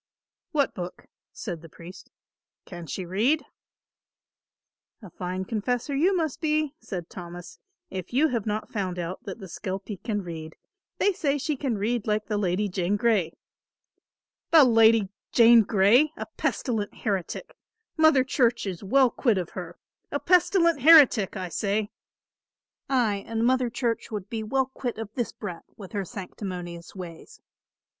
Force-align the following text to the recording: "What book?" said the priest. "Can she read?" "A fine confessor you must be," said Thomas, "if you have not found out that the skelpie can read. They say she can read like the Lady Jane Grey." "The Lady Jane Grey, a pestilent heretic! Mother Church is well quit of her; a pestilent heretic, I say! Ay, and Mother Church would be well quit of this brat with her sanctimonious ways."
"What 0.51 0.73
book?" 0.73 1.05
said 1.31 1.61
the 1.61 1.69
priest. 1.69 2.09
"Can 2.65 2.87
she 2.87 3.05
read?" 3.05 3.43
"A 5.03 5.11
fine 5.11 5.45
confessor 5.45 5.95
you 5.95 6.17
must 6.17 6.41
be," 6.41 6.73
said 6.79 7.07
Thomas, 7.07 7.59
"if 7.91 8.11
you 8.11 8.29
have 8.29 8.47
not 8.47 8.71
found 8.73 8.97
out 8.97 9.21
that 9.25 9.37
the 9.37 9.45
skelpie 9.47 9.97
can 10.01 10.23
read. 10.23 10.55
They 10.97 11.13
say 11.13 11.37
she 11.37 11.55
can 11.55 11.77
read 11.77 12.07
like 12.07 12.25
the 12.25 12.39
Lady 12.39 12.67
Jane 12.67 12.97
Grey." 12.97 13.33
"The 14.49 14.63
Lady 14.63 15.09
Jane 15.31 15.61
Grey, 15.61 16.11
a 16.17 16.25
pestilent 16.35 16.95
heretic! 16.95 17.55
Mother 17.95 18.23
Church 18.23 18.65
is 18.65 18.83
well 18.83 19.11
quit 19.11 19.37
of 19.37 19.51
her; 19.51 19.77
a 20.11 20.19
pestilent 20.19 20.81
heretic, 20.81 21.37
I 21.37 21.49
say! 21.49 21.91
Ay, 22.89 23.23
and 23.27 23.45
Mother 23.45 23.69
Church 23.69 24.09
would 24.09 24.31
be 24.31 24.41
well 24.41 24.65
quit 24.65 24.97
of 24.97 25.13
this 25.13 25.31
brat 25.31 25.65
with 25.77 25.91
her 25.91 26.05
sanctimonious 26.05 26.95
ways." 26.95 27.39